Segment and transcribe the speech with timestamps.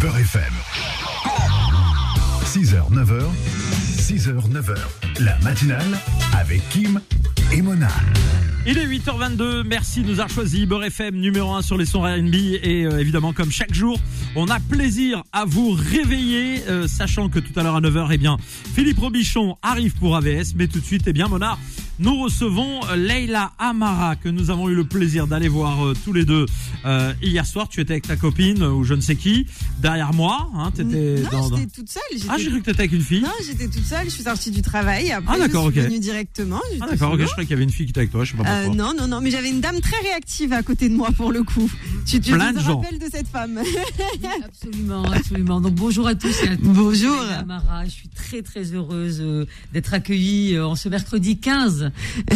[0.00, 0.52] Beurre FM.
[2.44, 3.22] 6h, 9h,
[3.98, 4.76] 6h, 9h.
[5.20, 5.98] La matinale
[6.38, 7.00] avec Kim
[7.52, 7.88] et Mona.
[8.66, 12.02] Il est 8h22, merci de nous avoir choisi Beurre FM numéro 1 sur les sons
[12.02, 13.98] R&B et euh, évidemment comme chaque jour,
[14.34, 18.18] on a plaisir à vous réveiller euh, sachant que tout à l'heure à 9h, eh
[18.18, 18.36] bien
[18.74, 21.56] Philippe Robichon arrive pour AVS mais tout de suite, eh bien Mona,
[21.98, 26.12] nous recevons euh, Leila Amara que nous avons eu le plaisir d'aller voir euh, tous
[26.12, 26.44] les deux
[26.84, 27.68] euh, hier soir.
[27.68, 29.46] Tu étais avec ta copine ou je ne sais qui
[29.80, 30.50] derrière moi.
[30.54, 32.02] Hein, t'étais non, dans, j'étais toute seule.
[32.12, 33.22] j'étais- Ah, j'ai cru que t'étais avec une fille.
[33.22, 34.04] Non, j'étais toute seule.
[34.06, 35.10] Je suis sortie du travail.
[35.12, 35.86] Après, Ah, d'accord, je suis ok.
[35.86, 36.60] venue directement.
[36.70, 37.26] j'étais Ah d'accord, ok, solo.
[37.26, 38.24] je croyais qu'il y avait une fille qui était avec toi.
[38.24, 38.70] Je sais pas pourquoi.
[38.70, 41.32] Euh, non, non, non, mais j'avais une dame très réactive à côté de moi pour
[41.32, 41.70] le coup.
[42.04, 42.80] Tu, tu, Plein tu de te gens.
[42.80, 43.58] rappelles de cette femme
[44.44, 45.60] Absolument, absolument.
[45.60, 46.64] Donc bonjour à tous et à toutes.
[46.66, 47.16] Bonjour.
[47.22, 51.38] Je suis Amara, je suis très très heureuse euh, d'être accueillie euh, en ce mercredi
[51.38, 51.85] 15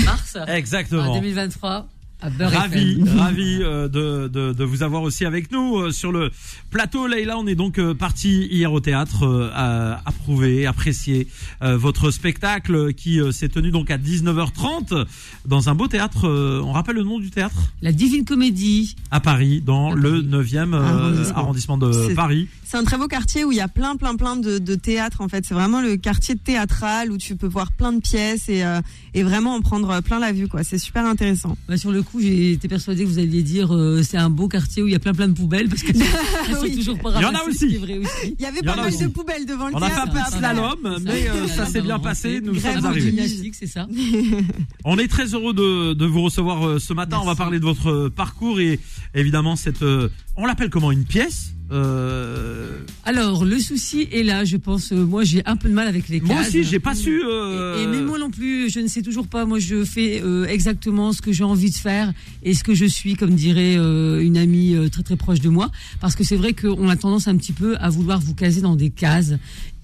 [0.05, 1.03] mars Exactement.
[1.03, 5.79] en 2023 à Beurre Ravi, ravi euh, de, de, de vous avoir aussi avec nous
[5.79, 6.31] euh, sur le
[6.71, 7.07] plateau.
[7.07, 11.29] Leïla, on est donc euh, parti hier au théâtre euh, à approuver, apprécier
[11.63, 15.07] euh, votre spectacle qui euh, s'est tenu donc à 19h30
[15.47, 16.27] dans un beau théâtre.
[16.29, 17.57] euh, on rappelle le nom du théâtre?
[17.83, 18.97] La Divine Comédie.
[19.11, 20.45] À Paris, dans À le Paris.
[20.53, 21.37] 9e euh, Arrondissement.
[21.39, 22.49] arrondissement de Paris.
[22.65, 25.21] C'est un très beau quartier où il y a plein, plein, plein de, de théâtres
[25.23, 25.45] en fait.
[25.45, 28.81] C'est vraiment le quartier théâtral où tu peux voir plein de pièces et, euh,
[29.15, 30.63] et vraiment en prendre plein la vue quoi.
[30.63, 31.57] C'est super intéressant.
[31.69, 34.49] Bah, sur le coup, j'ai été persuadée que vous alliez dire euh, c'est un beau
[34.49, 35.93] quartier où il y a plein plein de poubelles parce que
[36.49, 36.77] elles sont Oui.
[36.77, 37.77] toujours pas Il y en a aussi.
[37.77, 38.01] vrai.
[38.39, 39.03] Il y avait pas a mal aussi.
[39.05, 40.03] de poubelles devant le On a fait théâtre.
[40.03, 40.39] un peu de après.
[40.39, 42.41] slalom, mais euh, ça s'est bien passé.
[42.43, 43.11] Nous sommes arrivés.
[43.11, 43.87] gymnastique, c'est ça.
[44.85, 47.19] On est très heureux de, de vous recevoir euh, ce matin.
[47.23, 48.81] On va parler de votre parcours et
[49.15, 49.83] évidemment cette.
[49.83, 50.91] euh, on l'appelle comment?
[50.91, 51.55] Une pièce?
[51.73, 54.93] Euh, Alors, le souci est là, je pense.
[54.93, 56.29] moi, j'ai un peu de mal avec les cases.
[56.29, 57.23] moi aussi, j'ai pas su.
[57.25, 59.45] euh, Et, et mais moi non plus, je ne sais toujours pas.
[59.47, 62.13] Moi, je fais euh, exactement ce que j'ai envie de faire
[62.43, 65.71] et ce que je suis, comme dirait une amie très très proche de moi.
[66.01, 68.77] Parce que c'est vrai qu'on a tendance un petit peu à vouloir vous caser dans
[68.77, 69.35] des cases.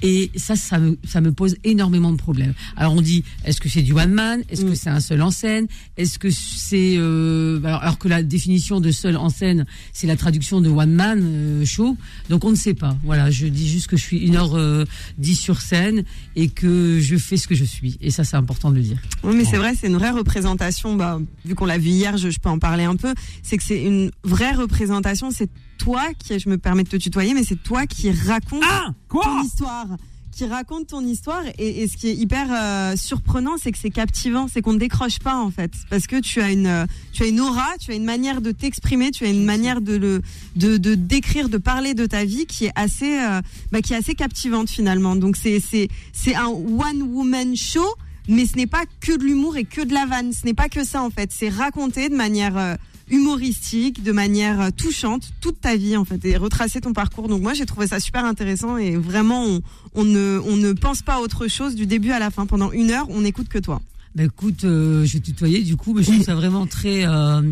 [0.02, 2.54] Et ça, ça me, ça me pose énormément de problèmes.
[2.76, 4.42] Alors on dit, est-ce que c'est du one man?
[4.50, 5.66] Est-ce que c'est un seul en scène?
[5.96, 10.16] Est-ce que c'est euh, alors, alors que la définition de seul en scène, c'est la
[10.16, 11.96] traduction de one man euh, show.
[12.28, 12.96] Donc on ne sait pas.
[13.04, 14.84] Voilà, je dis juste que je suis une heure euh,
[15.18, 16.04] dix sur scène
[16.34, 17.96] et que je fais ce que je suis.
[18.00, 18.98] Et ça, c'est important de le dire.
[19.24, 20.94] Oui, mais c'est vrai, c'est une vraie représentation.
[20.94, 23.14] Bah, vu qu'on l'a vu hier, je, je peux en parler un peu.
[23.42, 25.30] C'est que c'est une vraie représentation.
[25.30, 25.48] C'est
[25.86, 29.40] toi qui, je me permets de te tutoyer, mais c'est toi qui raconte Ah ton
[29.40, 29.86] histoire.
[30.32, 31.44] Qui raconte ton histoire.
[31.58, 34.48] Et, et ce qui est hyper euh, surprenant, c'est que c'est captivant.
[34.52, 35.70] C'est qu'on ne décroche pas, en fait.
[35.88, 38.50] Parce que tu as une, euh, tu as une aura, tu as une manière de
[38.50, 40.22] t'exprimer, tu as une manière de le,
[40.56, 43.96] de, de décrire, de parler de ta vie qui est assez, euh, bah, qui est
[43.96, 45.14] assez captivante, finalement.
[45.14, 47.86] Donc, c'est, c'est, c'est un one woman show
[48.28, 50.32] mais ce n'est pas que de l'humour et que de la vanne.
[50.32, 51.30] Ce n'est pas que ça en fait.
[51.32, 52.74] C'est raconter de manière euh,
[53.10, 57.28] humoristique, de manière euh, touchante, toute ta vie en fait, et retracer ton parcours.
[57.28, 59.60] Donc moi j'ai trouvé ça super intéressant et vraiment
[59.94, 62.46] on, ne on ne pense pas à autre chose du début à la fin.
[62.46, 63.80] Pendant une heure, on n'écoute que toi.
[64.14, 67.42] Bah écoute, euh, je vais tutoyer du coup, mais je trouve ça vraiment très, euh,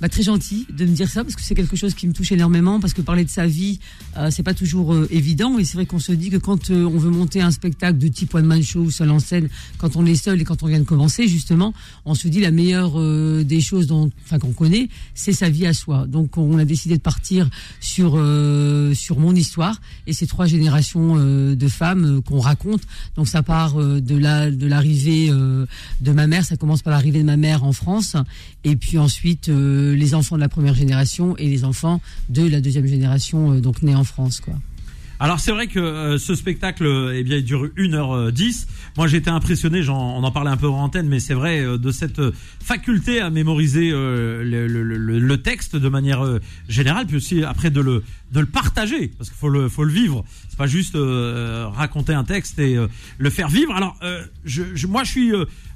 [0.00, 2.32] bah, très gentil de me dire ça parce que c'est quelque chose qui me touche
[2.32, 3.80] énormément parce que parler de sa vie,
[4.16, 6.84] euh, c'est pas toujours euh, évident et c'est vrai qu'on se dit que quand euh,
[6.86, 9.96] on veut monter un spectacle de type one man show ou seul en scène, quand
[9.96, 11.74] on est seul et quand on vient de commencer justement,
[12.06, 15.66] on se dit la meilleure euh, des choses dont, enfin qu'on connaît, c'est sa vie
[15.66, 16.06] à soi.
[16.06, 17.50] Donc on a décidé de partir
[17.80, 18.10] sur
[18.94, 22.82] sur mon histoire et ces trois générations de femmes qu'on raconte.
[23.16, 27.24] Donc ça part de la de l'arrivée de ma mère, ça commence par l'arrivée de
[27.24, 28.16] ma mère en France
[28.64, 29.50] et puis ensuite
[29.94, 33.82] les enfants de la première génération et les enfants de la deuxième génération euh, donc
[33.82, 34.54] nés en France quoi.
[35.22, 38.66] Alors c'est vrai que euh, ce spectacle, euh, eh bien, il dure 1h10.
[38.96, 41.90] Moi j'étais impressionné, j'en- on en parlait un peu en antenne, mais c'est vrai de
[41.92, 42.22] cette
[42.58, 46.22] faculté à mémoriser le, texte de manière
[46.70, 48.02] générale, puis aussi après de le
[48.32, 50.24] de le partager, parce qu'il faut le faut le vivre.
[50.48, 52.76] C'est pas juste raconter un texte et
[53.18, 53.74] le faire vivre.
[53.74, 53.98] Alors
[54.44, 55.32] je- moi je suis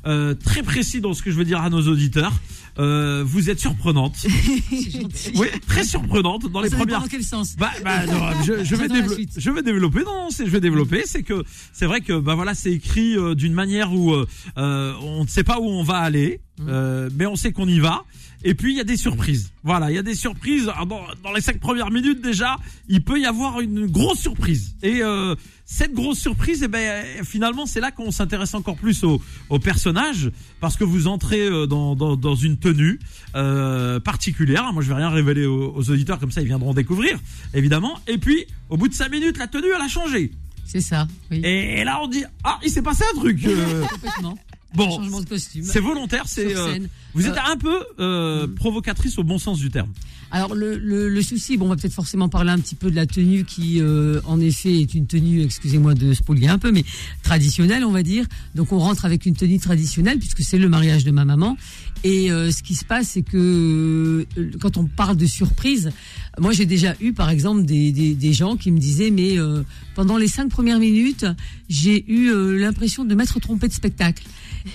[0.06, 2.32] euh, très précis dans ce que je veux dire à nos auditeurs.
[2.78, 4.16] Euh, vous êtes surprenante,
[5.36, 8.74] oui, très surprenante dans les Ça premières dans quel sens bah, bah, non, je, je
[8.74, 8.88] vais.
[9.36, 10.02] Je vais développer.
[10.02, 11.04] Non, je vais développer.
[11.06, 14.26] C'est que c'est vrai que bah voilà, c'est écrit euh, d'une manière où euh,
[14.58, 16.66] euh, on ne sait pas où on va aller, Mm.
[16.68, 18.04] euh, mais on sait qu'on y va.
[18.46, 19.50] Et puis il y a des surprises.
[19.62, 20.70] Voilà, il y a des surprises.
[20.76, 22.56] Ah, Dans, les cinq premières minutes déjà,
[22.88, 24.76] il peut y avoir une grosse surprise.
[24.82, 29.20] Et euh, cette grosse surprise, eh ben finalement, c'est là qu'on s'intéresse encore plus au,
[29.48, 30.30] au personnage
[30.60, 33.00] parce que vous entrez euh, dans, dans, dans une tenue
[33.34, 34.70] euh, particulière.
[34.74, 37.18] Moi, je vais rien révéler aux, aux auditeurs comme ça, ils viendront découvrir,
[37.54, 37.98] évidemment.
[38.06, 40.32] Et puis, au bout de cinq minutes, la tenue, elle a changé.
[40.66, 41.40] C'est ça, oui.
[41.44, 43.44] Et, là, on dit ah, il s'est passé un truc.
[43.46, 43.84] euh.
[44.74, 45.62] Bon, changement de costume.
[45.64, 46.56] c'est volontaire, c'est.
[46.56, 46.78] Euh,
[47.14, 49.90] vous êtes Euh, un peu euh, provocatrice au bon sens du terme.
[50.30, 52.96] Alors le, le, le souci, bon, on va peut-être forcément parler un petit peu de
[52.96, 56.84] la tenue qui, euh, en effet, est une tenue, excusez-moi de spolier un peu, mais
[57.22, 58.26] traditionnelle, on va dire.
[58.56, 61.56] Donc on rentre avec une tenue traditionnelle puisque c'est le mariage de ma maman.
[62.02, 65.92] Et euh, ce qui se passe, c'est que euh, quand on parle de surprise,
[66.40, 69.62] moi j'ai déjà eu, par exemple, des, des, des gens qui me disaient, mais euh,
[69.94, 71.26] pendant les cinq premières minutes,
[71.68, 74.24] j'ai eu euh, l'impression de m'être trompé de spectacle.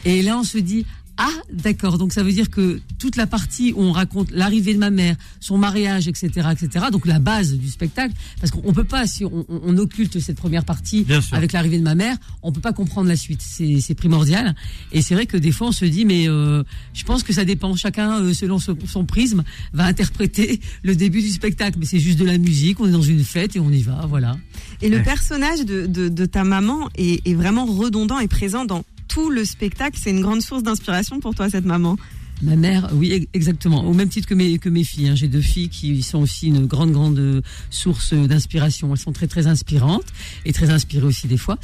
[0.06, 0.86] Et là, on se dit.
[1.22, 1.98] Ah, d'accord.
[1.98, 5.18] Donc ça veut dire que toute la partie où on raconte l'arrivée de ma mère,
[5.42, 6.86] son mariage, etc., etc.
[6.94, 11.06] Donc la base du spectacle, parce qu'on peut pas, si on, occulte cette première partie
[11.34, 13.42] avec l'arrivée de ma mère, on peut pas comprendre la suite.
[13.42, 14.56] C'est c'est primordial.
[14.94, 16.64] Et c'est vrai que des fois on se dit, mais euh,
[16.94, 17.76] je pense que ça dépend.
[17.76, 19.44] Chacun, euh, selon son, son prisme,
[19.74, 21.80] va interpréter le début du spectacle.
[21.82, 22.80] Mais c'est juste de la musique.
[22.80, 24.06] On est dans une fête et on y va.
[24.08, 24.38] Voilà.
[24.82, 25.04] Et le Ouais.
[25.04, 29.44] personnage de, de, de ta maman est, est vraiment redondant et présent dans tout le
[29.44, 30.00] spectacle.
[30.02, 31.98] C'est une grande source d'inspiration pour toi, cette maman.
[32.42, 33.84] Ma mère, oui, ex- exactement.
[33.86, 35.10] Au même titre que mes que mes filles.
[35.10, 35.16] hein.
[35.16, 38.92] J'ai deux filles qui sont aussi une grande grande euh, source d'inspiration.
[38.94, 40.06] Elles sont très très inspirantes
[40.46, 41.58] et très inspirées aussi des fois.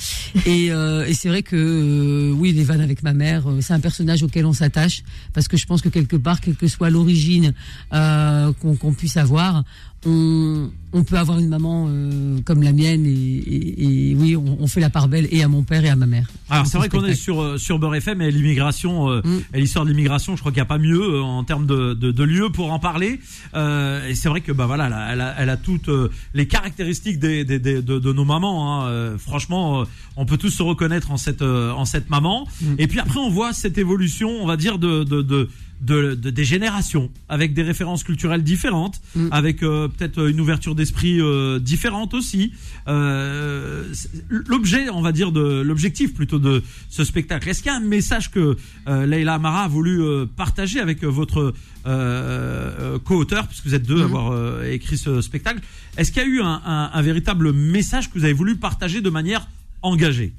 [0.45, 3.74] Et, euh, et c'est vrai que euh, oui, les vannes avec ma mère, euh, c'est
[3.74, 6.89] un personnage auquel on s'attache parce que je pense que quelque part, quelle que soit
[6.89, 7.54] l'origine
[7.92, 9.63] qu'on puisse avoir,
[10.07, 14.57] on, on peut avoir une maman euh, comme la mienne et, et- et oui, on,
[14.62, 16.27] on fait la part belle et à mon père et à ma mère.
[16.50, 19.57] Alors c'est ce vrai qu'on est sur sur Beurre FM et l'immigration euh, Mm.
[19.57, 20.36] l'histoire de l'immigration.
[20.36, 22.71] Je crois qu'il n'y a pas mieux euh, en termes de, de, de lieu pour
[22.73, 23.19] en parler.
[23.53, 26.09] Euh, et c'est vrai que bah voilà, elle a, elle a, elle a toutes euh,
[26.33, 28.57] les caractéristiques des, des, des- de, de nos mamans.
[28.83, 28.88] hein.
[28.88, 29.85] Euh, franchement,
[30.17, 32.47] on peut tous se reconnaître en cette en cette maman.
[32.62, 32.75] Mm.
[32.79, 35.21] Et puis après, on voit cette évolution, on va dire de de,
[35.81, 39.27] de de, de- des générations avec des références culturelles différentes, Mm.
[39.31, 42.54] avec euh, peut-être une ouverture d'esprit euh, différente aussi.
[42.88, 43.83] Euh,
[44.30, 47.48] l'objet, on va dire de l'objectif plutôt de ce spectacle.
[47.50, 48.57] Est-ce qu'il y a un message que
[48.88, 51.54] euh, Leila Amara a voulu euh, partager avec euh, votre euh,
[51.88, 54.16] euh, co-auteur, puisque vous êtes deux à Mhm.
[54.16, 55.62] avoir euh, écrit ce spectacle?
[55.98, 59.01] Est-ce qu'il y a eu un, un- un véritable message que vous avez voulu partager
[59.01, 59.48] de manière
[59.81, 60.33] engagée?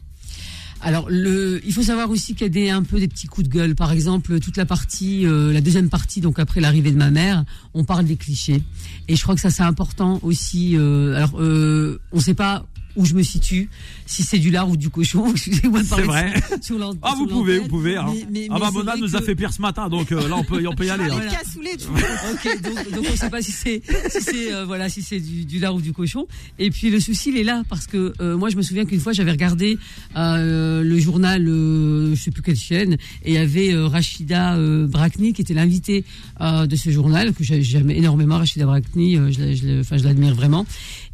[0.83, 3.49] Alors, le, il faut savoir aussi qu'il y a des, un peu des petits coups
[3.49, 3.75] de gueule.
[3.75, 7.45] Par exemple, toute la partie, euh, la deuxième partie, donc après l'arrivée de ma mère,
[7.75, 8.63] on parle des clichés.
[9.09, 10.77] Et je crois que ça c'est important aussi.
[10.77, 12.67] euh, alors, euh, on ne sait pas
[12.97, 13.69] où je me situe,
[14.07, 15.27] si c'est du lard ou du cochon.
[15.31, 16.35] Excusez-moi de C'est parler vrai.
[16.63, 17.97] sur Ah, vous pouvez, vous pouvez.
[17.97, 18.07] hein.
[18.13, 20.45] Mais- mais- ah bah Mona nous a fait pire ce matin, donc euh, là on
[20.45, 21.05] peut, on peut y aller.
[21.05, 21.15] Les hein.
[21.17, 21.31] Voilà.
[21.33, 22.01] cassoulets, tu vois.
[22.33, 25.45] Ok, donc, donc on ne sait pas si c'est si euh, voilà si c'est du,
[25.45, 26.27] du lard ou du cochon.
[26.59, 29.01] Et puis le souci il est là parce que euh, moi je me souviens qu'une
[29.01, 29.79] fois j'avais regardé
[30.15, 32.95] le journal, je sais plus quelle chaîne,
[33.25, 34.57] et il y avait Rachida
[34.87, 36.05] Brakni qui était l'invitée
[36.41, 40.67] de ce journal que j'ai- j'aime énormément Rachida Brakni, je l'admire vraiment.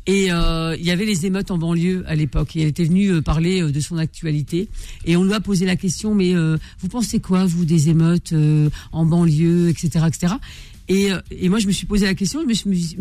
[0.06, 2.56] Et euh, il y avait les émeutes en banlieue à l'époque.
[2.56, 4.68] Et elle était venue euh, parler euh, de son actualité.
[5.04, 8.34] Et on lui a posé la question, mais vous pensez quoi, vous, des émeutes
[8.92, 10.34] en banlieue, etc., etc.
[10.88, 12.54] Et, euh, et moi, je me suis posé la question, je me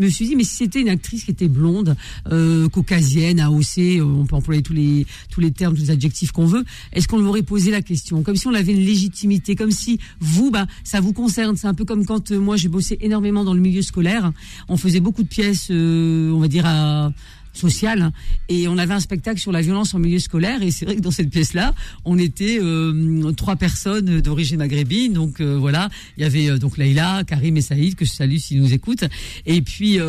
[0.10, 1.96] suis, dit, mais si c'était une actrice qui était blonde,
[2.32, 6.32] euh, caucasienne, AOC, euh, on peut employer tous les, tous les termes, tous les adjectifs
[6.32, 6.64] qu'on veut,
[6.94, 8.24] est-ce qu'on lui aurait posé la question?
[8.24, 11.58] Comme si on avait une légitimité, comme si vous, bah, ça vous concerne.
[11.58, 14.32] C'est un peu comme quand euh, moi, j'ai bossé énormément dans le milieu scolaire.
[14.68, 17.12] On faisait beaucoup de pièces, on va dire, à
[17.54, 18.14] sociale hein.
[18.50, 21.02] et on avait un spectacle sur la violence en milieu scolaire et c'est vrai que
[21.02, 21.74] dans cette pièce là
[22.06, 25.90] on était euh, trois personnes d'origine maghrébine donc euh, voilà.
[26.18, 29.04] Il y avait euh, donc Leïla Karim et Saïd que je salue s'ils nous écoutent.
[29.46, 30.04] Et puis à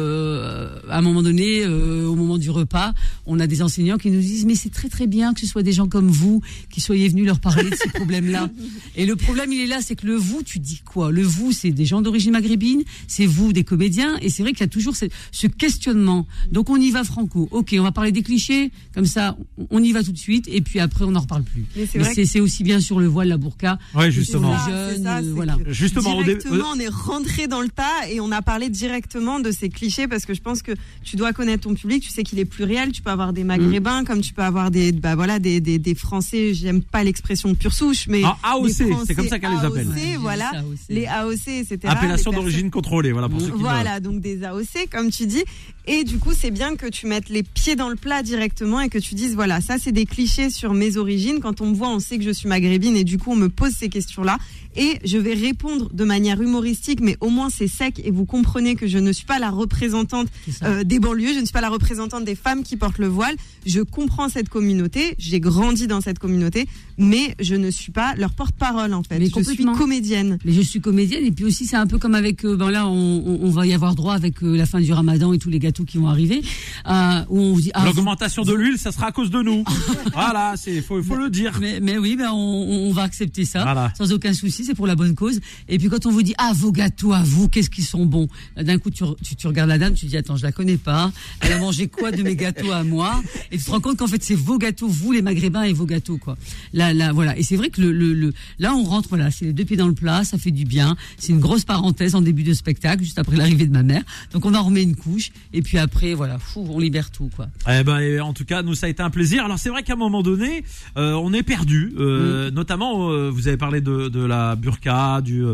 [0.88, 2.92] un moment donné au moment du repas
[3.26, 5.62] on a des enseignants qui nous disent mais c'est très très bien que ce soit
[5.62, 8.48] des gens comme vous qui soyez venus leur parler de ces problèmes là
[8.96, 11.10] et le problème il est là c'est que le vous tu dis quoi?
[11.10, 14.60] Le vous c'est des gens d'origine maghrébine c'est vous des comédiens et c'est vrai qu'il
[14.60, 16.26] y a toujours ce, ce questionnement.
[16.50, 19.36] Donc on y va franco ok on va parler des clichés comme ça
[19.70, 21.86] on y va tout de suite et puis après on n'en reparle plus Mais
[22.24, 24.50] c'est aussi bien sur le voile la burqa Ouais, justement.
[24.50, 28.20] les Ah, jeunes ça, euh, voilà Justement, directement, on est rentré dans le tas et
[28.20, 30.72] on a parlé directement de ces clichés parce que je pense que
[31.02, 34.04] tu dois connaître ton public, tu sais qu'il est pluriel, tu peux avoir des maghrébins
[34.04, 37.72] comme tu peux avoir des bah voilà des des, des français, j'aime pas l'expression pure
[37.72, 38.70] souche mais Ah, AOC,
[39.06, 39.88] c'est comme ça qu'elle les appelle.
[39.88, 40.50] Ouais, voilà,
[40.88, 41.78] les AOC etc.
[41.84, 45.42] Appellation d'origine contrôlée, voilà pour ceux qui voilà, donc des AOC, comme tu dis.
[45.86, 48.88] Et du coup, c'est bien que tu mettes les pieds dans le plat directement et
[48.88, 51.40] que tu dises, voilà, ça, c'est des clichés sur mes origines.
[51.40, 53.48] Quand on me voit, on sait que je suis maghrébine et du coup, on me
[53.48, 54.38] pose ces questions-là.
[54.76, 58.74] Et je vais répondre de manière humoristique, mais au moins c'est sec et vous comprenez
[58.74, 60.28] que je ne suis pas la représentante
[60.62, 63.34] euh, des banlieues, je ne suis pas la représentante des femmes qui portent le voile.
[63.66, 66.66] Je comprends cette communauté, j'ai grandi dans cette communauté,
[66.98, 69.18] mais je ne suis pas leur porte-parole en fait.
[69.18, 70.38] Mais je suis comédienne.
[70.44, 72.86] Mais je suis comédienne et puis aussi c'est un peu comme avec euh, ben là
[72.88, 72.92] on,
[73.26, 75.58] on- on va y avoir droit avec euh, la fin du Ramadan et tous les
[75.58, 76.42] gâteaux qui vont arriver
[76.88, 79.64] euh, où on vous dit ah, L'augmentation de l'huile, ça sera à cause de nous.
[80.12, 81.58] voilà, c'est faut, faut le dire.
[81.60, 83.92] mais, mais oui ben on, on va accepter ça Voilà.
[83.96, 85.40] sans aucun souci c'est pour la bonne cause.
[85.68, 88.28] Et puis quand on vous dit ah vos gâteaux à vous qu'est-ce qu'ils sont bons?
[88.56, 90.76] Là, d'un coup tu, tu, tu regardes la dame tu dis attends je la connais
[90.76, 91.12] pas.
[91.40, 93.22] Elle a mangé quoi de mes gâteaux à moi?
[93.50, 95.86] Et tu te rends compte qu'en fait c'est vos gâteaux vous les maghrébins et vos
[95.86, 96.36] gâteaux quoi.
[96.72, 97.36] Là là voilà.
[97.38, 99.76] Et c'est vrai que le, le, le- là on rentre voilà c'est les deux pieds
[99.76, 100.96] dans le plat ça fait du bien.
[101.18, 104.02] C'est une grosse parenthèse en début de spectacle juste après l'arrivée de ma mère.
[104.32, 107.48] Donc on en remet une couche et puis après voilà fou, on libère tout quoi.
[107.68, 109.44] Eh ben, en tout cas, nous ça a été un plaisir.
[109.44, 110.64] Alors c'est vrai qu'à un moment donné,
[110.96, 111.92] euh, on est perdu.
[111.98, 115.44] Euh, Notamment, euh, vous avez parlé de, de la burqa, du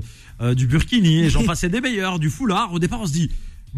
[0.40, 2.72] euh, du burkini, et j'en passais des meilleurs, du foulard.
[2.72, 3.30] Au départ, on se dit.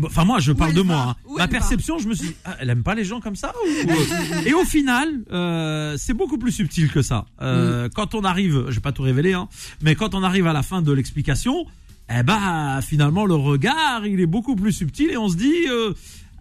[0.04, 0.96] Enfin moi je parle de moi.
[1.10, 1.16] hein.
[1.26, 3.20] Où Ma elle va perception, je me suis dit, ah, elle aime pas les gens
[3.20, 7.26] comme ça ou- ou- Et au final, euh, c'est beaucoup plus subtil que ça.
[7.42, 9.48] Euh, Quand on arrive, je vais pas tout révéler, hein,
[9.82, 11.66] mais quand on arrive à la fin de l'explication,
[12.08, 15.92] eh ben finalement le regard il est beaucoup plus subtil et on se dit euh,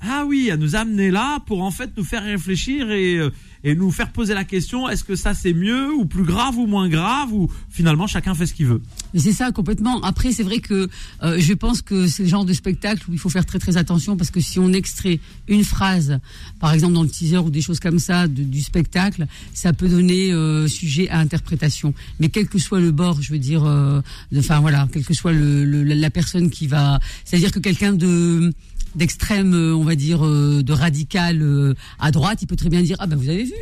[0.01, 3.29] ah oui elle nous a amené là pour en fait nous faire réfléchir et euh,
[3.63, 6.65] et nous faire poser la question est-ce que ça c'est mieux ou plus grave ou
[6.65, 8.81] moins grave ou finalement chacun fait ce qu'il veut
[9.15, 10.01] c'est ça complètement.
[10.03, 10.87] Après, c'est vrai que
[11.23, 13.77] euh, je pense que c'est le genre de spectacle où il faut faire très très
[13.77, 16.19] attention parce que si on extrait une phrase,
[16.59, 20.31] par exemple dans le teaser ou des choses comme ça du spectacle, ça peut donner
[20.31, 21.93] euh, sujet à interprétation.
[22.19, 24.01] Mais quel que soit le bord, je veux dire, euh,
[24.37, 28.53] enfin voilà, quelle que soit la personne qui va, c'est-à-dire que quelqu'un de
[28.95, 32.81] d'extrême, euh, on va dire, euh, de radical euh, à droite, il peut très bien
[32.81, 33.53] dire ah ben vous avez vu,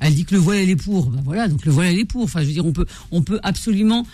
[0.00, 2.04] elle dit que le voile elle est pour, ben voilà donc le voile elle est
[2.04, 2.22] pour.
[2.24, 4.06] Enfin je veux dire on peut on peut absolument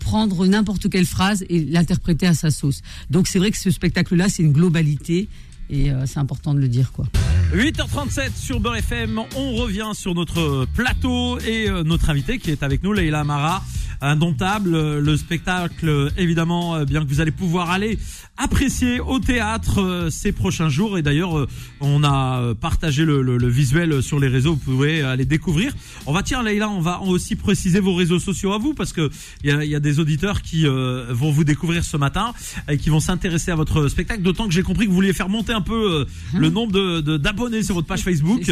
[0.00, 2.82] prendre n'importe quelle phrase et l'interpréter à sa sauce.
[3.10, 5.28] Donc c'est vrai que ce spectacle là c'est une globalité
[5.70, 7.06] et c'est important de le dire quoi.
[7.54, 12.82] 8h37 sur Beurre FM, on revient sur notre plateau et notre invité qui est avec
[12.82, 13.62] nous, Leïla Amara,
[14.02, 17.98] indomptable, le spectacle évidemment euh, bien que vous allez pouvoir aller
[18.36, 20.98] apprécier au théâtre euh, ces prochains jours.
[20.98, 21.46] Et d'ailleurs euh,
[21.80, 25.72] on a partagé le, le- le visuel sur les réseaux, vous pouvez aller découvrir.
[26.06, 29.10] On va tiens Leïla, on va aussi préciser vos réseaux sociaux à vous parce que
[29.44, 32.32] il y y a des auditeurs qui euh, vont vous découvrir ce matin
[32.68, 35.28] et qui vont s'intéresser à votre spectacle, d'autant que j'ai compris que vous vouliez faire
[35.28, 36.04] monter un peu euh,
[36.34, 38.42] le nombre de- de- d'abonnés sur votre page Facebook.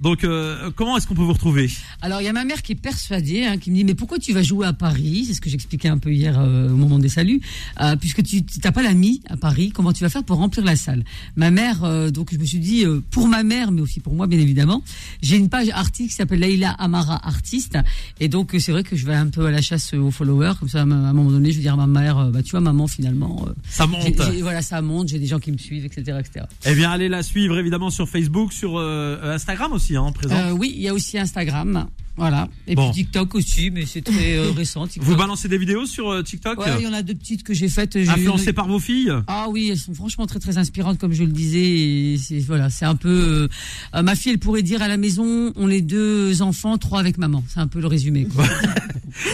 [0.00, 1.68] Donc, euh, comment est-ce qu'on peut vous retrouver
[2.02, 4.18] Alors il y a ma mère qui est persuadée, hein, qui me dit mais pourquoi
[4.18, 5.24] tu vas jouer à Paris?
[5.26, 7.40] C'est ce que j'expliquais un peu hier euh, au moment des saluts,
[7.80, 10.76] Euh, puisque tu n'as pas l'ami à Paris, comment tu vas faire pour remplir la
[10.76, 11.04] salle?
[11.36, 14.14] Ma mère, euh, donc je me suis dit euh, pour ma mère, mais aussi pour
[14.14, 14.82] moi bien évidemment,
[15.22, 17.76] j'ai une page artiste qui s'appelle Leïla Amara artiste,
[18.20, 20.52] et donc euh, c'est vrai que je vais un peu à la chasse aux followers,
[20.60, 22.60] comme ça à un moment donné je vais dire à ma mère, bah tu vois
[22.60, 24.14] maman finalement, euh, Ça monte.
[24.42, 26.44] voilà ça monte, j'ai des gens qui me suivent, etc., etc.
[26.66, 30.34] Eh bien, allez la suivre évidemment sur Facebook, sur euh, Instagram aussi, hein, présent.
[30.36, 32.90] Euh, oui, il y a aussi Instagram, voilà, et Bon.
[32.90, 34.86] puis TikTok aussi, mais c'est très euh, récent.
[34.86, 35.04] TikTok.
[35.08, 37.54] Vous balancez des vidéos sur euh, TikTok Ouais, il y en a deux petites que
[37.54, 37.92] j'ai faites.
[37.94, 39.12] j'ai- Influencées par vos filles?
[39.28, 42.16] Ah oui, elles sont franchement très très inspirantes comme je le disais.
[42.20, 43.48] C'est voilà, c'est un peu.
[43.94, 47.18] euh, ma fille, elle pourrait dire à la maison, on est deux enfants, trois avec
[47.18, 47.44] maman.
[47.48, 48.26] C'est un peu le résumé.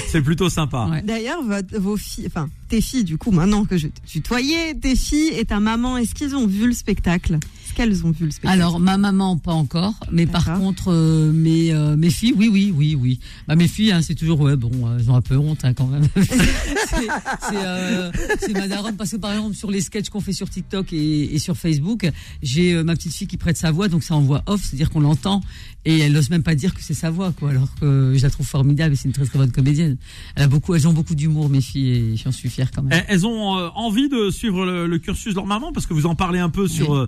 [0.08, 0.86] C'est plutôt sympa.
[0.90, 1.02] Ouais.
[1.02, 1.40] D'ailleurs,
[1.78, 5.44] vos filles, enfin tes filles, du coup, maintenant que je te tutoyais, tes filles et
[5.44, 7.38] ta maman, est-ce qu'ils ont vu le spectacle?
[7.74, 11.32] Est-ce qu'elles ont vu le spectacle Alors ma maman pas encore, mais par contre euh,
[11.32, 13.18] mes euh, mes filles, oui oui oui oui.
[13.48, 15.74] Bah mes filles, hein, c'est toujours ouais bon, euh, elles ont un peu honte hein,
[15.74, 16.06] quand même.
[16.14, 18.12] c'est euh,
[18.52, 21.38] ma daronne parce que par exemple sur les sketchs qu'on fait sur TikTok et, et
[21.40, 22.08] sur Facebook,
[22.42, 24.90] j'ai euh, ma petite fille qui prête sa voix, donc c'est en voix off, c'est-à-dire
[24.90, 25.40] qu'on l'entend
[25.84, 28.30] et elle n'ose même pas dire que c'est sa voix quoi, alors que je la
[28.30, 29.96] trouve formidable et c'est une très très bonne comédienne.
[30.36, 33.02] Elle a beaucoup, elles ont beaucoup d'humour mes filles et j'en suis fier quand même.
[33.08, 36.06] Elles ont euh, envie de suivre le, le cursus de leur maman parce que vous
[36.06, 37.06] en parlez un peu sur Oui.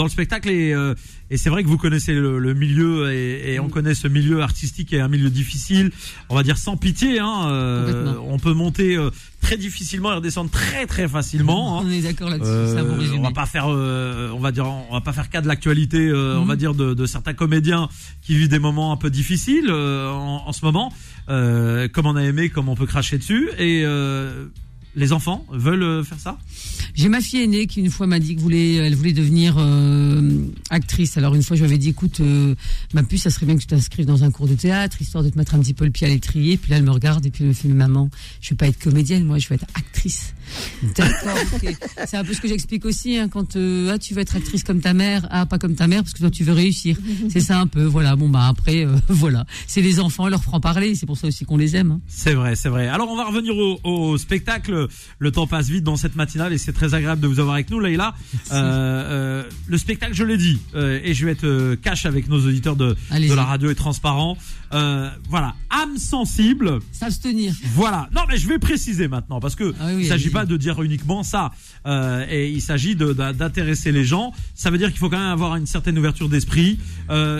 [0.00, 0.94] Dans le spectacle et, euh,
[1.30, 3.70] et c'est vrai que vous connaissez le, le milieu et, et on Mm.
[3.70, 5.90] connaît ce milieu artistique et un milieu difficile,
[6.30, 7.18] on va dire sans pitié.
[7.20, 9.10] Hein, euh, on peut monter euh,
[9.42, 11.78] très difficilement et redescendre très très facilement.
[11.78, 11.84] hein.
[11.86, 12.50] On est d'accord là-dessus,
[13.18, 16.46] on va pas faire, on va dire, on va pas faire cas de l'actualité, on
[16.46, 17.90] va dire de, de certains comédiens
[18.22, 20.92] qui vivent des moments un peu difficiles en, en ce moment,
[21.28, 23.50] comme on a aimé, comme on peut cracher dessus.
[23.58, 23.84] Et
[24.96, 26.38] les enfants veulent faire ça?
[26.94, 31.16] J'ai ma fille aînée qui une fois m'a dit que voulait, devenir euh, actrice.
[31.16, 32.54] Alors une fois, je lui avais dit, écoute, euh,
[32.94, 35.30] ma puce, ça serait bien que tu t'inscrives dans un cours de théâtre, histoire de
[35.30, 36.56] te mettre un petit peu le pied à l'étrier.
[36.56, 38.78] Puis là, elle me regarde et puis elle me fait, maman, je vais pas être
[38.78, 40.34] comédienne, moi, je vais être actrice.
[40.96, 41.36] D'accord.
[42.06, 44.64] C'est un peu ce que j'explique aussi hein, quand euh, ah, tu veux être actrice
[44.64, 46.96] comme ta mère, ah pas comme ta mère parce que toi tu veux réussir.
[47.30, 47.84] C'est ça un peu.
[47.84, 48.16] Voilà.
[48.16, 49.44] Bon bah après, voilà.
[49.68, 50.96] C'est les enfants, leur franc parler.
[50.96, 51.92] C'est pour ça aussi qu'on les aime.
[51.92, 52.00] hein.
[52.08, 52.88] C'est vrai, c'est vrai.
[52.88, 54.88] Alors on va revenir au, au spectacle.
[55.18, 57.70] Le temps passe vite dans cette matinale et c'est très agréable de vous avoir avec
[57.70, 58.14] nous, Leïla.
[58.52, 62.44] Euh, euh, le spectacle, je l'ai dit, euh, et je vais être cash avec nos
[62.44, 64.36] auditeurs de, la radio et transparent.
[64.72, 66.80] Voilà, âme sensible.
[66.90, 67.54] S'abstenir.
[67.74, 68.08] Voilà.
[68.12, 70.32] Non, mais je vais préciser maintenant parce que Ah oui, il s'agit allez-y.
[70.32, 71.52] pas de dire uniquement ça.
[72.28, 74.32] Et il s'agit d'intéresser les gens.
[74.54, 76.80] Ça veut dire qu'il faut quand même avoir une certaine ouverture d'esprit.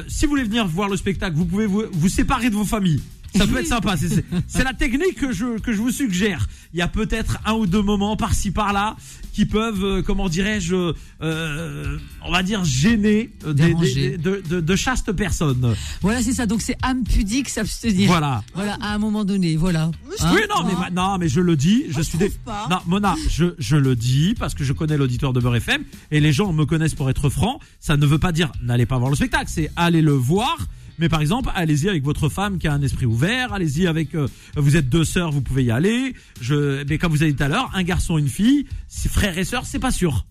[0.06, 3.00] Si vous voulez venir voir le spectacle, vous pouvez vous, vous séparer de vos familles.
[3.34, 3.96] Ça peut être sympa.
[3.96, 6.46] C'est- la technique que je que je vous suggère.
[6.72, 8.96] Il y a peut-être un ou deux moments par-ci par-là
[9.32, 13.72] qui peuvent, euh, comment dirais-je, euh, on va dire gêner euh, des,
[14.18, 15.74] de, de- de chastes personnes.
[16.02, 16.46] Voilà, c'est ça.
[16.46, 18.08] Donc c'est âme pudique, s'abstenir.
[18.08, 18.42] Voilà.
[18.54, 19.84] Voilà, à un moment donné, voilà.
[20.20, 22.30] Hein oui, non, mais ma- non, mais je le dis, je Moi, je suis des-
[22.44, 22.66] pas.
[22.70, 26.20] Non, Mona, je, je le dis parce que je connais l'auditeur de Beurre FM et
[26.20, 27.60] les gens me connaissent pour être franc.
[27.80, 30.56] Ça ne veut pas dire n'allez pas voir le spectacle, c'est allez le voir.
[31.00, 33.54] Mais par exemple, allez-y avec votre femme qui a un esprit ouvert.
[33.54, 34.14] Allez-y avec.
[34.14, 36.14] euh, vous êtes deux sœurs, vous pouvez y aller.
[36.40, 36.84] Je.
[36.88, 38.66] Mais comme vous avez dit tout à l'heure, un garçon, une fille,
[39.08, 40.26] frère et sœur, c'est pas sûr.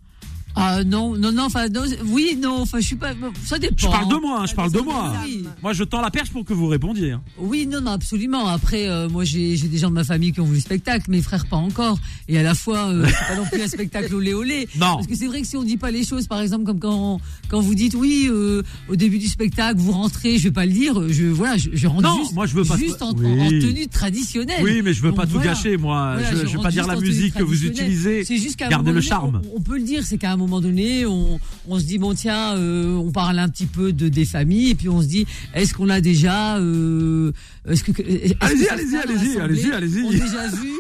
[0.61, 1.43] Ah non, non, non.
[1.45, 2.61] Enfin, non, oui, non.
[2.61, 3.11] Enfin, je suis pas.
[3.45, 3.75] Ça dépend.
[3.77, 5.13] Je parle de moi, hein, je parle de moi.
[5.25, 5.45] Oui.
[5.63, 7.11] Moi, je tends la perche pour que vous répondiez.
[7.11, 7.21] hein.
[7.37, 8.47] Oui, non, non, absolument.
[8.47, 11.09] Après, euh, moi, j'ai j'ai des gens de ma famille qui ont vu le spectacle,
[11.09, 11.97] mes frères pas encore.
[12.27, 14.67] Et à la fois, euh, c'est pas non plus un spectacle olé olé.
[14.79, 14.95] Non.
[14.95, 17.19] Parce que c'est vrai que si on dit pas les choses, par exemple, comme quand
[17.49, 20.71] quand vous dites oui, euh, au début du spectacle, vous rentrez, je vais pas le
[20.71, 21.01] dire.
[21.09, 23.41] Je voilà, je, je rentre Non, juste, moi, je veux pas- juste en, Oui.
[23.41, 24.61] en tenue traditionnelle.
[24.63, 25.51] Oui, mais je veux Donc, pas tout voilà.
[25.53, 26.13] gâcher, moi.
[26.15, 27.91] Voilà, je, je vais rentre pas dire juste la en tenue musique que vous traditionnelle.
[27.93, 28.25] utilisez.
[28.25, 29.41] C'est juste qu'à un Gardez moment le donné, charme.
[29.53, 32.15] On, on peut le dire, c'est qu'à un moment donné, on, on se dit bon
[32.15, 35.27] tiens, euh, on parle un petit peu de des familles et puis on se dit
[35.53, 37.31] est-ce qu'on a déjà, euh,
[37.67, 37.91] est-ce que
[38.39, 40.03] Allez-y, allez-y, allez-y, allez-y, allez-y.
[40.03, 40.71] Ont déjà vu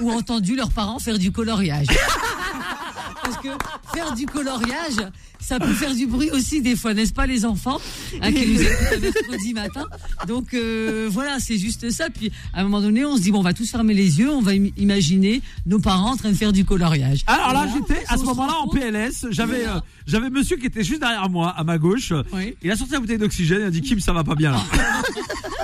[0.00, 1.86] ou entendu leurs parents faire du coloriage.
[3.22, 3.48] Parce que
[3.94, 4.96] faire du coloriage,
[5.44, 7.80] ça peut faire du bruit aussi des fois, n'est-ce pas les enfants
[8.20, 9.84] hein, qui nous écoutent le mercredi matin.
[10.26, 12.08] Donc euh, voilà, c'est juste ça.
[12.10, 14.30] Puis à un moment donné, on se dit bon, on va tous fermer les yeux,
[14.30, 17.22] on va im- imaginer nos parents en train de faire du coloriage.
[17.26, 17.72] Alors là, Voilà.
[17.88, 19.26] j'étais à On ce moment-là en PLS.
[19.30, 22.12] J'avais euh, j'avais monsieur qui était juste derrière moi, à ma gauche.
[22.32, 22.56] Oui.
[22.62, 23.60] Il a sorti la bouteille d'oxygène.
[23.60, 24.62] Il a dit Kim, ça va pas bien là.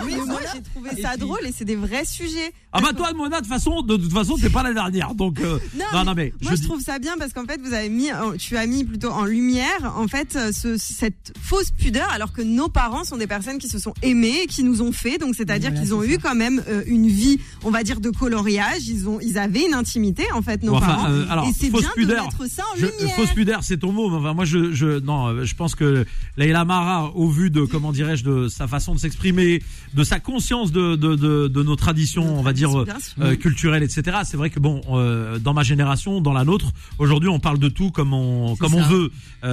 [0.02, 2.52] Oui, moi j'ai trouvé Et ça puis- drôle et c'est des vrais sujets.
[2.72, 5.14] ah bah toi, Mona, de toute façon, de toute façon, t'es pas la dernière.
[5.14, 5.58] Donc euh,
[5.92, 7.90] non, non, mais moi je je, dis- trouve ça bien parce qu'en fait vous avez
[7.90, 8.08] mis,
[8.38, 12.42] tu as mis plutôt en lumière en fait euh, ce, cette fausse pudeur alors que
[12.42, 15.34] nos parents sont des personnes qui se sont aimées et qui nous ont fait donc
[15.34, 16.18] c'est-à-dire Voilà, qu'ils ont eu ça.
[16.22, 19.74] quand même euh, une vie on va dire de coloriage ils ont ils avaient une
[19.74, 22.26] intimité en fait nos Bon, enfin, parents euh, alors, et c'est fausse bien pudeur.
[22.28, 23.16] de mettre ça en Je- lumière.
[23.16, 24.08] fausse pudeur, c'est ton mot.
[24.10, 26.04] mais Enfin, moi, je, je, non, je pense que
[26.36, 29.62] Leila Mara, au vu de, comment dirais-je, de sa façon de s'exprimer,
[29.94, 32.70] de sa conscience de, de, de, de nos traditions, on va dire,
[33.20, 34.18] euh, culturelles, etc.
[34.24, 34.80] C'est vrai que bon,
[35.40, 36.66] dans ma génération, dans la nôtre,
[36.98, 39.11] aujourd'hui, on parle de tout comme on, comme on veut.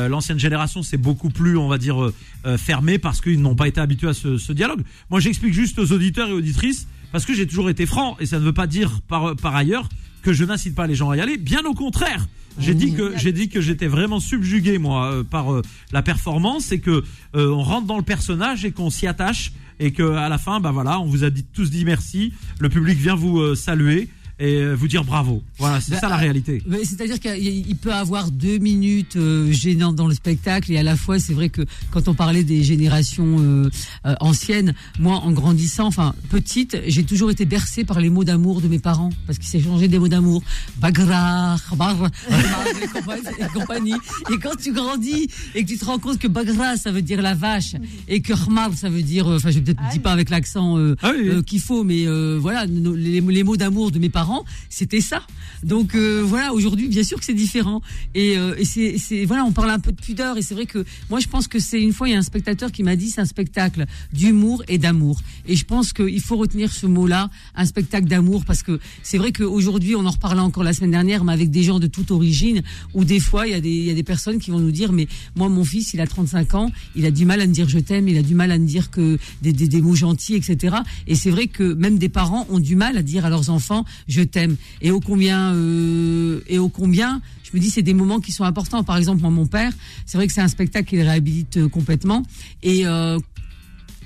[0.07, 2.13] Euh, L'ancienne génération, c'est beaucoup plus, on va dire, euh,
[2.45, 4.81] euh, fermé parce qu'ils n'ont pas été habitués à ce, ce dialogue.
[5.09, 8.39] Moi, j'explique juste aux auditeurs et auditrices parce que j'ai toujours été franc et ça
[8.39, 9.87] ne veut pas dire par, par ailleurs
[10.23, 11.37] que je n'incite pas les gens à y aller.
[11.37, 12.27] Bien au contraire.
[12.59, 16.71] J'ai dit que j'ai dit que j'étais vraiment subjugué moi euh, par euh, la performance
[16.71, 17.03] et que
[17.35, 20.59] euh, on rentre dans le personnage et qu'on s'y attache et que à la fin
[20.59, 24.09] bah voilà on vous a dit, tous dit merci le public vient vous euh, saluer
[24.39, 25.41] et euh, vous dire bravo.
[25.57, 29.15] Voilà c'est Bah, ça la euh, réalité Mais C'est-à-dire qu'il il peut avoir deux minutes
[29.15, 32.43] euh, gênantes dans le spectacle et à la fois c'est vrai que quand on parlait
[32.43, 33.69] des générations euh,
[34.05, 38.61] euh, anciennes, moi en grandissant, enfin petite, j'ai toujours été bercée par les mots d'amour
[38.61, 40.43] de mes parents parce qu'ils s'échangeaient des mots d'amour,
[40.79, 41.95] bagra, khabar,
[42.29, 43.93] et compagnie- et compagnie.
[44.31, 47.21] Et quand tu grandis et que tu te rends compte que bagra ça veut dire
[47.21, 47.75] la vache
[48.07, 50.95] et que khmar ça veut dire, euh, enfin je peut-être dis pas avec l'accent euh,
[51.01, 54.26] Ah oui, euh, qu'il faut, mais euh, voilà, les, les mots d'amour de mes parents,
[54.69, 55.21] c'était ça.
[55.63, 57.81] Donc euh, voilà, aujourd'hui, bien sûr que c'est différent.
[58.15, 61.19] Et, euh, c'est, voilà, on parle un peu de pudeur, et c'est vrai que moi,
[61.19, 63.21] je pense que c'est une fois, il y a un spectateur qui m'a dit, c'est
[63.21, 65.21] un spectacle d'humour et d'amour.
[65.47, 69.31] Et je pense qu'il faut retenir ce mot-là, un spectacle d'amour, parce que c'est vrai
[69.31, 72.61] qu'aujourd'hui, on en reparlait encore la semaine dernière, mais avec des gens de toute origine,
[72.93, 74.71] où des fois, il y a des, il y a des personnes qui vont nous
[74.71, 77.53] dire, mais moi, mon fils, il a 35 ans, il a du mal à me
[77.53, 79.95] dire je t'aime, il a du mal à me dire que des, des, des mots
[79.95, 80.77] gentils, etc.
[81.07, 83.85] Et c'est vrai que même des parents ont du mal à dire à leurs enfants
[84.07, 84.55] je t'aime.
[84.81, 88.43] Et au combien, euh, et au combien, je me dis c'est des moments qui sont
[88.43, 88.83] importants.
[88.83, 89.71] Par exemple, mon père,
[90.05, 92.23] c'est vrai que c'est un spectacle qui le réhabilite euh, complètement.
[92.63, 93.19] Et euh,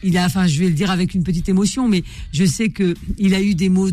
[0.04, 2.96] il a, enfin, je vais le dire avec une petite émotion, mais je sais que
[3.18, 3.90] il a eu des mots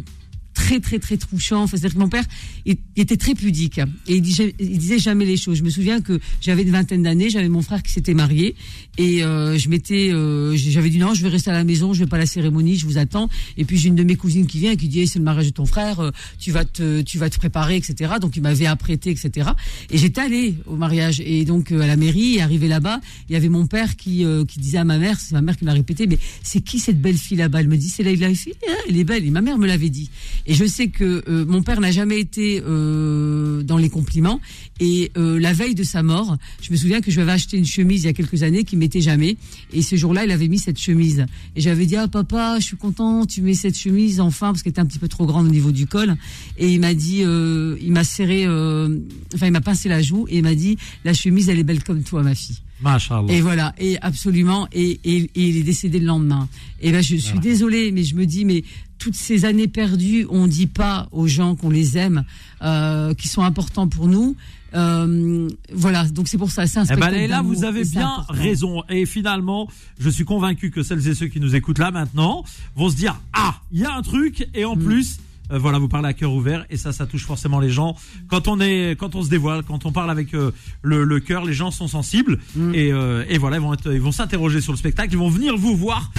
[0.59, 1.63] très très très touchant.
[1.63, 2.25] Enfin, c'est-à-dire que mon père
[2.67, 5.59] il, était très pudique et il disait, jamais les choses.
[5.59, 8.57] Je me souviens que j'avais une vingtaine d'années, j'avais mon frère qui s'était marié
[8.99, 12.01] et euh, je m'étais, euh, j'avais dit non, je vais rester à la maison, je
[12.01, 13.29] vais pas à la cérémonie, je vous attends.
[13.57, 15.47] Et puis j'ai une de mes cousines qui vient et qui dit, c'est le mariage
[15.47, 18.15] de ton frère, euh, tu vas te, tu vas te préparer, etc.
[18.21, 19.51] Donc il m'avait apprêté, etc.
[19.91, 23.49] Et j'étais allée au mariage et donc à la mairie, arrivé là-bas, il y avait
[23.49, 26.19] mon père qui, qui disait à ma mère, c'est ma mère qui m'a répété, mais
[26.43, 27.61] c'est qui cette belle fille là-bas?
[27.61, 29.25] Elle me dit, c'est là, il a fille, hein, elle est belle.
[29.25, 30.11] Et ma mère me l'avait dit.
[30.49, 34.41] Et je sais que euh, mon père n'a jamais été euh, dans les compliments.
[34.81, 37.59] Et euh, la veille de sa mort, je me souviens que je lui avais acheté
[37.59, 39.37] une chemise il y a quelques années qui mettait jamais.
[39.75, 41.27] Et ce jour-là, il avait mis cette chemise.
[41.55, 44.71] Et j'avais dit, ah papa, je suis content, tu mets cette chemise enfin, parce qu'elle
[44.71, 46.17] était un petit peu trop grande au niveau du col.
[46.57, 48.99] Et il m'a dit, euh, il m'a serré, euh,
[49.35, 51.85] enfin il m'a pincé la joue et il m'a dit, la chemise, elle est belle
[51.85, 52.57] comme toi, ma fille.
[52.81, 53.33] Machallah.
[53.33, 56.49] Et voilà, et absolument, et, et, et il est décédé le lendemain.
[56.81, 57.41] Et ben je suis Voilà.
[57.41, 58.63] désolée, mais je me dis, mais
[58.99, 62.25] toutes ces années perdues, on dit pas aux gens qu'on les aime,
[62.63, 64.37] euh, qui sont importants pour nous.
[64.75, 66.67] Euh, voilà, donc c'est pour ça.
[66.67, 68.33] C'est un Eh ben d'amour, vous avez bien important.
[68.35, 68.83] raison.
[68.91, 72.45] Et finalement, je suis convaincu que celles et ceux qui nous écoutent là maintenant
[72.77, 74.85] vont se dire ah, il y a un truc et en Mm.
[74.85, 75.19] plus.
[75.51, 77.97] Euh, voilà, vous parlez à cœur ouvert et ça, ça touche forcément les gens.
[78.29, 80.51] Quand on est, quand on se dévoile, quand on parle avec euh,
[80.83, 82.75] le, le cœur, les gens sont sensibles Mm.
[82.75, 85.29] et, euh, et voilà, ils vont, être- ils vont s'interroger sur le spectacle, ils vont
[85.31, 86.11] venir vous voir.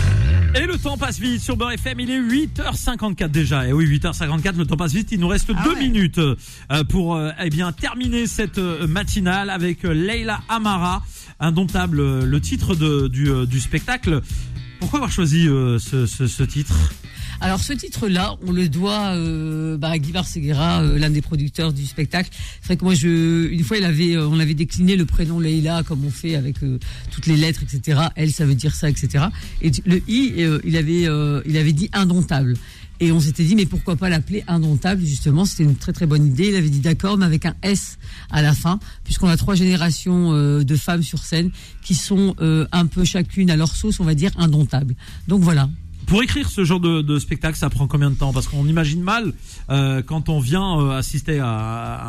[0.55, 3.67] Et le temps passe vite sur Beurre FM, il est 8h54 déjà.
[3.67, 5.79] Et oui, 8h54, le temps passe vite, il nous reste Ah deux ouais.
[5.79, 6.35] minutes euh,
[6.89, 11.03] pour euh, eh bien terminer cette euh, matinale avec Leila Amara,
[11.39, 14.21] indomptable, le titre de, du, du spectacle.
[14.79, 16.73] Pourquoi avoir choisi ce, ce, ce titre?
[17.41, 21.71] Alors ce titre-là, on le doit euh, bah, à Guy Barseguera, euh, l'un des producteurs
[21.71, 22.29] du spectacle.
[22.59, 25.39] C'est vrai que moi, je, une fois, il avait, euh, on avait décliné le prénom
[25.39, 26.79] Leïla comme on fait avec euh,
[27.11, 28.01] toutes les lettres, etc.
[28.15, 29.27] Elle, ça veut dire ça, etc.
[29.61, 30.33] Et le i,
[30.65, 31.07] il avait,
[31.45, 32.55] il avait dit indomptable.
[33.01, 36.27] Et on s'était dit, mais pourquoi pas l'appeler indomptable, justement, c'était une très très bonne
[36.27, 36.49] idée.
[36.49, 37.97] Il avait dit d'accord, mais avec un S
[38.29, 43.05] à la fin, puisqu'on a trois générations de femmes sur scène qui sont un peu
[43.05, 44.95] chacune à leur sauce, on va dire, indomptables.
[45.29, 45.69] Donc voilà.
[46.09, 48.33] Pour écrire ce genre de, de spectacle, ça prend combien de temps?
[48.33, 49.31] Parce qu'on imagine mal
[49.69, 51.47] euh, quand on vient euh, assister à,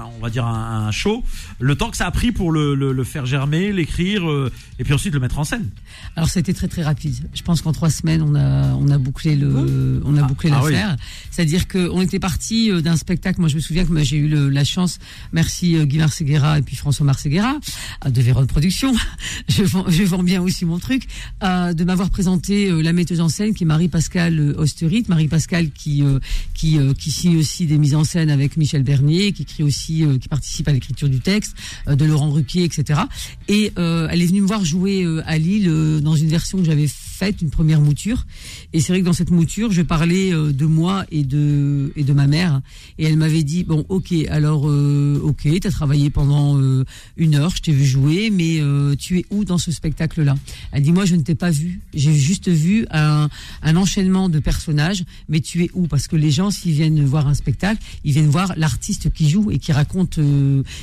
[0.05, 1.23] à- on va dire, à un show,
[1.59, 4.85] le temps que ça a pris pour le, le- le faire germer, l'écrire euh, et
[4.85, 5.69] puis ensuite le mettre en scène.
[6.17, 7.29] Alors c'était très très rapide.
[7.35, 10.51] Je pense qu'en trois semaines on a on a bouclé le on a Ah, bouclé
[10.53, 10.73] ah oui.
[10.73, 10.97] l'affaire.
[11.31, 13.39] C'est-à-dire qu'on était parti euh, d'un spectacle.
[13.41, 14.99] Moi je me souviens que j'ai eu le- la chance,
[15.33, 17.59] merci euh, Guy Marseguera et puis François Marseguera
[18.07, 18.95] euh, de Véron Productions.
[19.49, 21.07] Je vends, je vends bien aussi mon truc
[21.43, 26.03] euh, de m'avoir présenté la metteuse en scène qui est Marie-Pascale euh, Osterit, Marie-Pascale qui
[26.03, 26.21] euh,
[26.55, 30.05] qui euh, qui signe aussi des mises en scène avec Michel Bernier, qui écrit aussi
[30.21, 31.55] qui participe à l'écriture du texte
[31.87, 33.01] de Laurent Ruquier, etc.
[33.49, 37.10] Et elle est venue me voir jouer à Lille dans une version que j'avais faite,
[37.29, 38.27] une première mouture.
[38.73, 42.05] Et c'est vrai que dans cette mouture, je parlais euh, de moi et de et
[42.05, 42.61] de ma mère.
[42.99, 46.85] Et elle m'avait dit bon, ok, alors euh, ok, t'as travaillé pendant euh,
[47.17, 50.37] une heure, je t'ai vu jouer, mais euh, tu es où dans ce spectacle-là?
[50.73, 51.81] Elle dit moi, je ne t'ai pas vu.
[51.95, 53.29] J'ai juste vu un,
[53.63, 55.87] un enchaînement de personnages, mais tu es où?
[55.87, 59.51] Parce que les gens, s'ils viennent voir un spectacle, ils viennent voir l'artiste qui joue
[59.51, 60.19] et qui raconte,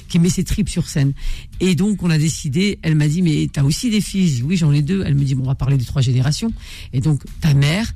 [0.09, 1.13] qui met ses tripes sur scène.
[1.59, 4.43] Et donc, on a décidé, elle m'a dit, mais t'as aussi des filles?
[4.43, 5.03] Oui, j'en ai deux.
[5.05, 6.26] Elle me dit, bon, on va parler des trois générations.
[6.93, 7.93] Et donc, ta mère,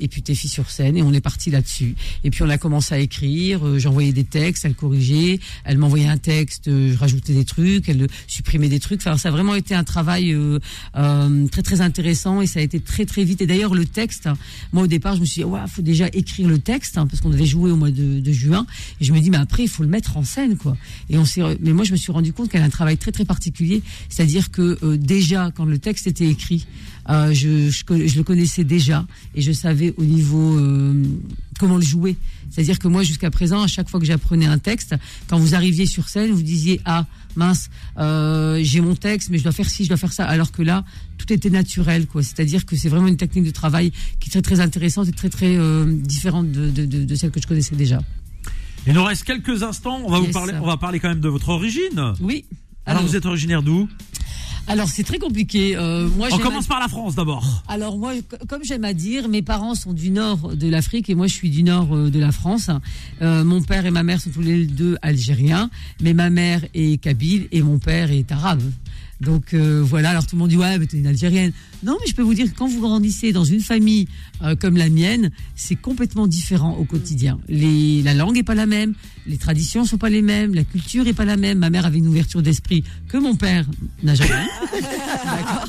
[0.00, 1.94] et puis tes filles sur scène et on est parti là-dessus.
[2.24, 6.08] Et puis on a commencé à écrire euh, j'envoyais des textes elle corrigeait elle m'envoyait
[6.08, 9.02] un texte euh, je rajoutais des trucs elle supprimait des trucs.
[9.02, 10.58] Ça a vraiment été un travail euh,
[11.48, 13.40] très très intéressant et ça a été très très vite.
[13.42, 14.28] Et d'ailleurs le texte
[14.72, 17.20] moi au départ je me suis dit ouais faut déjà écrire le texte hein, parce
[17.20, 18.66] qu'on devait jouer au mois de, juin.
[19.00, 20.76] Et je me dis mais après il faut le mettre en scène quoi.
[21.08, 23.12] Et on s'est mais moi je me suis rendu compte qu'elle a un travail très
[23.12, 23.82] très particulier.
[24.08, 26.66] C'est-à-dire que déjà quand le texte était écrit
[27.08, 31.04] je, je le connaissais déjà et je savais au niveau euh,
[31.58, 32.16] comment le jouer.
[32.50, 34.94] C'est-à-dire que moi, jusqu'à présent, à chaque fois que j'apprenais un texte,
[35.28, 39.44] quand vous arriviez sur scène, vous disiez ah mince, euh, j'ai mon texte, mais je
[39.44, 40.24] dois faire ci, je dois faire ça.
[40.26, 40.84] Alors que là,
[41.18, 42.22] tout était naturel, quoi.
[42.22, 45.30] C'est-à-dire que c'est vraiment une technique de travail qui est très très intéressante et très
[45.30, 48.00] très euh, différente de, de, de, de celle que je connaissais déjà.
[48.86, 50.00] Il nous reste quelques instants.
[50.04, 52.14] On va vous parler, on va parler quand même de votre origine.
[52.20, 52.46] Oui.
[52.86, 53.88] Alors, vous êtes originaire d'où?
[54.70, 55.76] Alors c'est très compliqué.
[55.76, 57.64] Euh, moi, On commence par la France d'abord.
[57.66, 58.12] Alors moi,
[58.48, 61.50] comme j'aime à dire, mes parents sont du nord de l'Afrique et moi je suis
[61.50, 62.70] du nord euh, de la France.
[63.20, 67.00] Euh, mon père et ma mère sont tous les deux algériens, mais ma mère est
[67.02, 68.62] kabyle et mon père est arabe.
[69.20, 71.52] Donc euh, voilà, alors tout le monde dit ouais, mais t'es une Algérienne.
[71.82, 74.08] Non, mais je peux vous dire que quand vous grandissez dans une famille
[74.42, 77.38] euh, comme la mienne, c'est complètement différent au quotidien.
[77.48, 78.94] Les, la langue est pas la même,
[79.26, 81.58] les traditions sont pas les mêmes, la culture est pas la même.
[81.58, 83.66] Ma mère avait une ouverture d'esprit que mon père
[84.02, 84.30] n'a jamais.
[85.24, 85.64] D'accord.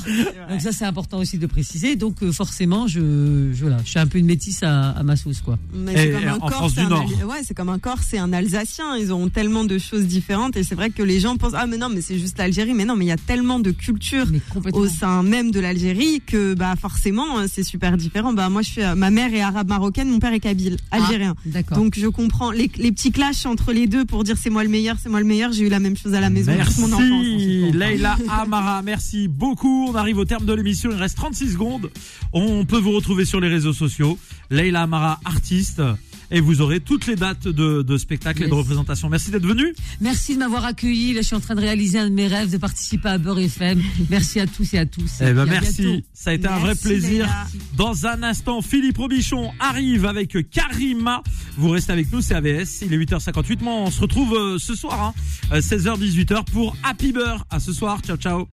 [0.50, 1.96] Donc ça c'est important aussi de préciser.
[1.96, 5.16] Donc euh, forcément, je, je, voilà, je suis un peu une métisse à, à ma
[5.16, 5.58] sauce quoi.
[5.74, 7.06] Mais Et- c'est comme un en Corse, France c'est du un Nord.
[7.20, 8.96] Al- ouais, c'est comme un Corse et un Alsacien.
[8.96, 11.76] Ils ont tellement de choses différentes et c'est vrai que les gens pensent ah mais
[11.76, 12.74] non mais c'est juste l'Algérie.
[12.74, 14.26] Mais non mais il y a tellement de cultures
[14.72, 18.32] au sein même de l'Algérie que bah forcément euh, c'est super différent.
[18.32, 21.34] Bah moi je suis euh, ma mère est arabe marocaine, mon père est kabyle, algérien.
[21.38, 21.78] Ah, D'accord.
[21.78, 24.68] Donc je comprends les, les petits clashs entre les deux pour dire c'est moi le
[24.68, 25.52] meilleur, c'est moi le meilleur.
[25.52, 27.00] J'ai eu la même chose à la maison toute mon enfance.
[27.10, 29.88] Merci Leïla Amara, merci beaucoup.
[29.90, 31.90] On arrive au terme de l'émission, il reste 36 secondes.
[32.32, 34.18] On peut vous retrouver sur les réseaux sociaux.
[34.50, 35.82] Leïla Amara, artiste.
[36.34, 38.58] Et vous aurez toutes les dates de, de spectacles et de Yes.
[38.58, 39.08] représentation.
[39.10, 39.74] Merci d'être venu.
[40.00, 41.12] Merci de m'avoir accueilli.
[41.12, 43.38] Là, je suis en train de réaliser un de mes rêves de participer à Beurre
[43.40, 43.82] FM.
[44.10, 45.10] Merci à tous et à tous.
[45.20, 46.06] Eh ben merci, bientôt.
[46.14, 47.28] ça a été un vrai plaisir.
[47.76, 51.22] Dans un instant, Philippe Robichon arrive avec Karima.
[51.58, 52.80] Vous restez avec nous, c'est AVS.
[52.82, 53.62] Il est 8h58.
[53.62, 55.12] Moi, on se retrouve euh, ce soir,
[55.52, 57.44] hein, 16h-18h pour Happy Beurre.
[57.50, 58.00] À ce soir.
[58.00, 58.48] Ciao, ciao.